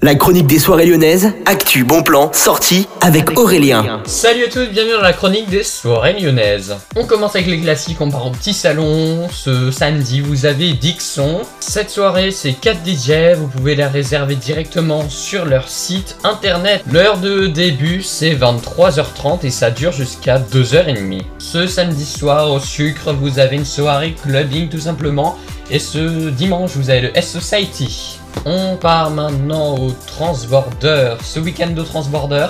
La 0.00 0.14
chronique 0.14 0.46
des 0.46 0.60
soirées 0.60 0.86
lyonnaises, 0.86 1.32
actu, 1.44 1.82
bon 1.82 2.04
plan, 2.04 2.30
sortie 2.32 2.86
avec 3.00 3.36
Aurélien. 3.36 4.00
Salut 4.06 4.44
à 4.44 4.48
tous, 4.48 4.66
bienvenue 4.66 4.92
dans 4.92 5.02
la 5.02 5.12
chronique 5.12 5.50
des 5.50 5.64
soirées 5.64 6.12
lyonnaises. 6.12 6.76
On 6.94 7.04
commence 7.04 7.34
avec 7.34 7.48
les 7.48 7.58
classiques, 7.58 8.00
on 8.00 8.08
part 8.08 8.28
au 8.28 8.30
petit 8.30 8.54
salon. 8.54 9.26
Ce 9.28 9.72
samedi, 9.72 10.20
vous 10.20 10.46
avez 10.46 10.74
Dixon. 10.74 11.40
Cette 11.58 11.90
soirée, 11.90 12.30
c'est 12.30 12.52
4 12.52 12.78
DJ, 12.86 13.36
vous 13.36 13.48
pouvez 13.48 13.74
la 13.74 13.88
réserver 13.88 14.36
directement 14.36 15.10
sur 15.10 15.44
leur 15.44 15.68
site 15.68 16.16
internet. 16.22 16.84
L'heure 16.92 17.18
de 17.18 17.48
début, 17.48 18.00
c'est 18.00 18.36
23h30 18.36 19.44
et 19.44 19.50
ça 19.50 19.72
dure 19.72 19.90
jusqu'à 19.90 20.38
2h30. 20.38 21.22
Ce 21.40 21.66
samedi 21.66 22.04
soir, 22.04 22.52
au 22.52 22.60
sucre, 22.60 23.12
vous 23.14 23.40
avez 23.40 23.56
une 23.56 23.64
soirée 23.64 24.14
clubbing 24.22 24.68
tout 24.68 24.78
simplement. 24.78 25.36
Et 25.72 25.80
ce 25.80 26.30
dimanche, 26.30 26.70
vous 26.76 26.88
avez 26.88 27.00
le 27.00 27.18
S-Society. 27.18 28.20
On 28.44 28.76
part 28.76 29.10
maintenant 29.10 29.76
au 29.76 29.90
Transborder. 30.06 31.16
Ce 31.22 31.38
week-end 31.40 31.70
de 31.70 31.82
Transborder, 31.82 32.46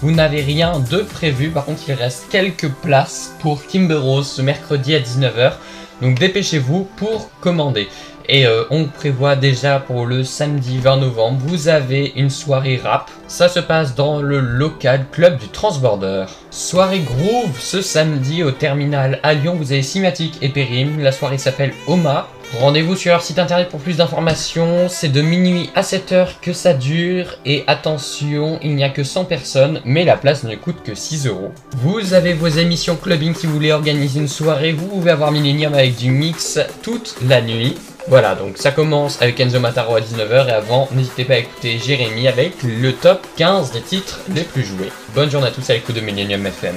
vous 0.00 0.10
n'avez 0.10 0.40
rien 0.40 0.80
de 0.90 0.98
prévu. 0.98 1.50
Par 1.50 1.64
contre, 1.64 1.82
il 1.88 1.94
reste 1.94 2.26
quelques 2.30 2.70
places 2.70 3.36
pour 3.40 3.66
Kimber 3.66 3.96
Rose 3.96 4.28
ce 4.28 4.42
mercredi 4.42 4.94
à 4.94 5.00
19h. 5.00 5.52
Donc 6.00 6.18
dépêchez-vous 6.18 6.88
pour 6.96 7.30
commander. 7.40 7.88
Et 8.28 8.46
euh, 8.46 8.64
on 8.70 8.86
prévoit 8.86 9.36
déjà 9.36 9.78
pour 9.78 10.06
le 10.06 10.24
samedi 10.24 10.78
20 10.78 10.98
novembre, 10.98 11.38
vous 11.44 11.68
avez 11.68 12.12
une 12.16 12.30
soirée 12.30 12.80
rap. 12.82 13.10
Ça 13.26 13.48
se 13.48 13.60
passe 13.60 13.94
dans 13.94 14.22
le 14.22 14.38
local 14.40 15.06
club 15.10 15.38
du 15.38 15.48
Transborder. 15.48 16.26
Soirée 16.50 17.00
groove 17.00 17.58
ce 17.58 17.82
samedi 17.82 18.42
au 18.42 18.52
terminal 18.52 19.18
à 19.22 19.34
Lyon. 19.34 19.56
Vous 19.56 19.72
avez 19.72 19.82
Cimatic 19.82 20.38
et 20.40 20.48
Périm. 20.48 21.00
La 21.00 21.12
soirée 21.12 21.38
s'appelle 21.38 21.72
Oma. 21.86 22.28
Rendez-vous 22.60 22.96
sur 22.96 23.12
leur 23.12 23.22
site 23.22 23.38
internet 23.38 23.70
pour 23.70 23.80
plus 23.80 23.96
d'informations. 23.96 24.88
C'est 24.90 25.08
de 25.08 25.22
minuit 25.22 25.70
à 25.74 25.80
7h 25.80 26.40
que 26.42 26.52
ça 26.52 26.74
dure. 26.74 27.38
Et 27.46 27.64
attention, 27.66 28.58
il 28.62 28.76
n'y 28.76 28.84
a 28.84 28.90
que 28.90 29.04
100 29.04 29.24
personnes, 29.24 29.80
mais 29.86 30.04
la 30.04 30.18
place 30.18 30.44
ne 30.44 30.54
coûte 30.54 30.82
que 30.84 30.94
6 30.94 31.26
euros. 31.26 31.52
Vous 31.78 32.12
avez 32.12 32.34
vos 32.34 32.48
émissions 32.48 32.96
clubbing 32.96 33.34
si 33.34 33.46
vous 33.46 33.54
voulez 33.54 33.72
organiser 33.72 34.20
une 34.20 34.28
soirée. 34.28 34.72
Vous 34.72 34.86
pouvez 34.86 35.10
avoir 35.10 35.32
Millennium 35.32 35.72
avec 35.72 35.96
du 35.96 36.10
mix 36.10 36.60
toute 36.82 37.14
la 37.26 37.40
nuit. 37.40 37.74
Voilà, 38.08 38.34
donc 38.34 38.58
ça 38.58 38.70
commence 38.70 39.22
avec 39.22 39.40
Enzo 39.40 39.58
Mataro 39.58 39.96
à 39.96 40.00
19h 40.00 40.48
et 40.48 40.52
avant, 40.52 40.88
n'hésitez 40.92 41.24
pas 41.24 41.34
à 41.34 41.38
écouter 41.38 41.78
Jérémy 41.78 42.26
avec 42.26 42.62
le 42.64 42.92
top 42.92 43.24
15 43.36 43.72
des 43.72 43.80
titres 43.80 44.20
les 44.34 44.42
plus 44.42 44.64
joués. 44.64 44.90
Bonne 45.14 45.30
journée 45.30 45.46
à 45.46 45.52
tous 45.52 45.70
à 45.70 45.74
l'écoute 45.74 45.94
de 45.94 46.00
Millennium 46.00 46.44
FM. 46.44 46.76